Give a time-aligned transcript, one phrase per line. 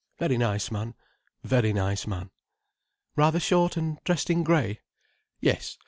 [0.17, 0.95] Very nice man.
[1.43, 2.31] Very nice man."
[3.15, 4.79] "Rather short and dressed in grey?"
[5.39, 5.77] "Yes.